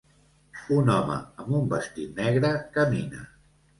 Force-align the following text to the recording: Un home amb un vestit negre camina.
Un 0.77 0.87
home 0.93 1.17
amb 1.43 1.53
un 1.59 1.69
vestit 1.75 2.17
negre 2.23 2.51
camina. 2.79 3.23